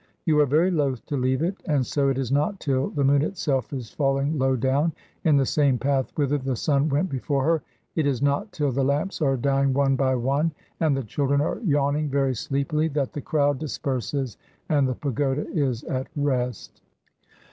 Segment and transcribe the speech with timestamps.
[0.25, 3.21] You are very loath to leave it, and so it is not till the moon
[3.21, 4.93] itself is falling low down
[5.23, 7.61] in the same path whither the sun went before her,
[7.95, 11.59] it is not till the lamps are dying one by one and the children are
[11.59, 16.81] yawning very sleepily, that the crowd disperses and the pagoda is at rest.